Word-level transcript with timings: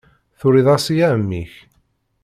Turiḍ-as 0.39 0.85
i 0.95 0.97
ɛemmi-k? 1.11 1.53